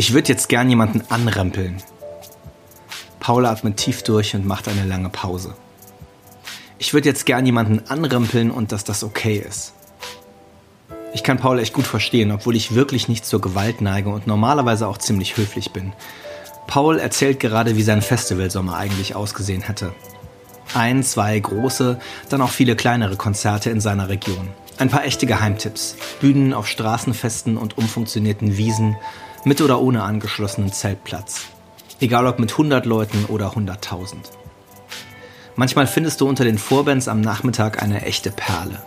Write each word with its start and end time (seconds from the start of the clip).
Ich 0.00 0.14
würde 0.14 0.30
jetzt 0.30 0.48
gern 0.48 0.70
jemanden 0.70 1.02
anrempeln. 1.10 1.82
Paul 3.20 3.44
atmet 3.44 3.76
tief 3.76 4.02
durch 4.02 4.34
und 4.34 4.46
macht 4.46 4.66
eine 4.66 4.86
lange 4.86 5.10
Pause. 5.10 5.52
Ich 6.78 6.94
würde 6.94 7.10
jetzt 7.10 7.26
gern 7.26 7.44
jemanden 7.44 7.82
anrempeln 7.86 8.50
und 8.50 8.72
dass 8.72 8.82
das 8.82 9.04
okay 9.04 9.44
ist. 9.46 9.74
Ich 11.12 11.22
kann 11.22 11.36
Paul 11.36 11.58
echt 11.58 11.74
gut 11.74 11.86
verstehen, 11.86 12.32
obwohl 12.32 12.56
ich 12.56 12.74
wirklich 12.74 13.08
nicht 13.08 13.26
zur 13.26 13.42
Gewalt 13.42 13.82
neige 13.82 14.08
und 14.08 14.26
normalerweise 14.26 14.88
auch 14.88 14.96
ziemlich 14.96 15.36
höflich 15.36 15.70
bin. 15.72 15.92
Paul 16.66 16.98
erzählt 16.98 17.38
gerade, 17.38 17.76
wie 17.76 17.82
sein 17.82 18.00
Festivalsommer 18.00 18.78
eigentlich 18.78 19.14
ausgesehen 19.14 19.60
hätte. 19.60 19.92
Ein, 20.72 21.02
zwei 21.02 21.38
große, 21.38 21.98
dann 22.30 22.40
auch 22.40 22.48
viele 22.48 22.74
kleinere 22.74 23.16
Konzerte 23.16 23.68
in 23.68 23.82
seiner 23.82 24.08
Region. 24.08 24.48
Ein 24.78 24.88
paar 24.88 25.04
echte 25.04 25.26
Geheimtipps. 25.26 25.94
Bühnen 26.22 26.54
auf 26.54 26.68
Straßenfesten 26.68 27.58
und 27.58 27.76
umfunktionierten 27.76 28.56
Wiesen, 28.56 28.96
mit 29.44 29.60
oder 29.60 29.80
ohne 29.80 30.02
angeschlossenen 30.02 30.72
Zeltplatz. 30.72 31.46
Egal 32.00 32.26
ob 32.26 32.38
mit 32.38 32.52
100 32.52 32.86
Leuten 32.86 33.24
oder 33.26 33.52
100.000. 33.52 34.16
Manchmal 35.56 35.86
findest 35.86 36.20
du 36.20 36.28
unter 36.28 36.44
den 36.44 36.58
Vorbands 36.58 37.08
am 37.08 37.20
Nachmittag 37.20 37.82
eine 37.82 38.02
echte 38.02 38.30
Perle. 38.30 38.82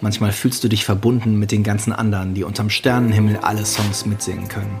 Manchmal 0.00 0.32
fühlst 0.32 0.62
du 0.64 0.68
dich 0.68 0.84
verbunden 0.84 1.38
mit 1.38 1.50
den 1.50 1.62
ganzen 1.62 1.92
anderen, 1.92 2.34
die 2.34 2.44
unterm 2.44 2.68
Sternenhimmel 2.68 3.38
alle 3.38 3.64
Songs 3.64 4.04
mitsingen 4.04 4.48
können. 4.48 4.80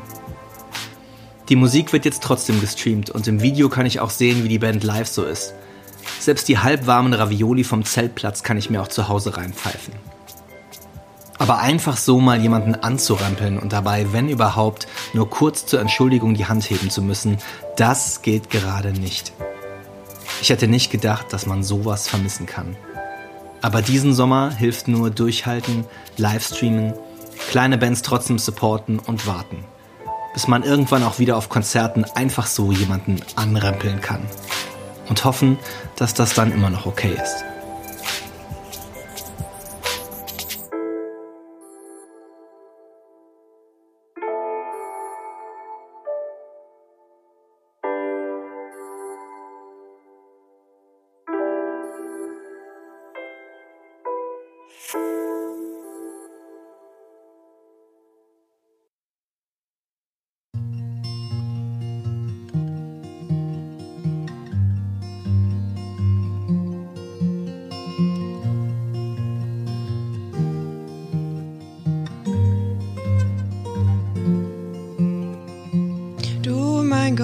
Die 1.48 1.56
Musik 1.56 1.92
wird 1.92 2.04
jetzt 2.04 2.22
trotzdem 2.22 2.60
gestreamt 2.60 3.10
und 3.10 3.26
im 3.28 3.40
Video 3.40 3.68
kann 3.68 3.86
ich 3.86 4.00
auch 4.00 4.10
sehen, 4.10 4.44
wie 4.44 4.48
die 4.48 4.58
Band 4.58 4.82
live 4.84 5.08
so 5.08 5.24
ist. 5.24 5.54
Selbst 6.20 6.48
die 6.48 6.58
halbwarmen 6.58 7.12
Ravioli 7.12 7.64
vom 7.64 7.84
Zeltplatz 7.84 8.42
kann 8.42 8.56
ich 8.56 8.70
mir 8.70 8.80
auch 8.80 8.88
zu 8.88 9.08
Hause 9.08 9.36
reinpfeifen. 9.36 9.94
Aber 11.38 11.58
einfach 11.58 11.96
so 11.96 12.20
mal 12.20 12.40
jemanden 12.40 12.74
anzurampeln 12.74 13.58
und 13.58 13.72
dabei, 13.72 14.12
wenn 14.12 14.28
überhaupt, 14.28 14.86
nur 15.12 15.28
kurz 15.28 15.66
zur 15.66 15.80
Entschuldigung 15.80 16.34
die 16.34 16.46
Hand 16.46 16.68
heben 16.70 16.90
zu 16.90 17.02
müssen, 17.02 17.38
das 17.76 18.22
geht 18.22 18.50
gerade 18.50 18.92
nicht. 18.92 19.32
Ich 20.40 20.50
hätte 20.50 20.68
nicht 20.68 20.90
gedacht, 20.90 21.32
dass 21.32 21.46
man 21.46 21.62
sowas 21.62 22.08
vermissen 22.08 22.46
kann. 22.46 22.76
Aber 23.62 23.82
diesen 23.82 24.12
Sommer 24.14 24.50
hilft 24.50 24.88
nur 24.88 25.10
durchhalten, 25.10 25.86
Livestreamen, 26.18 26.94
kleine 27.50 27.78
Bands 27.78 28.02
trotzdem 28.02 28.38
supporten 28.38 28.98
und 28.98 29.26
warten. 29.26 29.64
Bis 30.34 30.48
man 30.48 30.62
irgendwann 30.62 31.02
auch 31.02 31.18
wieder 31.18 31.36
auf 31.36 31.48
Konzerten 31.48 32.04
einfach 32.14 32.46
so 32.46 32.72
jemanden 32.72 33.20
anrempeln 33.36 34.00
kann. 34.00 34.22
Und 35.08 35.24
hoffen, 35.24 35.58
dass 35.96 36.14
das 36.14 36.34
dann 36.34 36.52
immer 36.52 36.70
noch 36.70 36.86
okay 36.86 37.14
ist. 37.14 37.44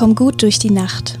Komm 0.00 0.14
gut 0.14 0.40
durch 0.40 0.58
die 0.58 0.70
Nacht. 0.70 1.19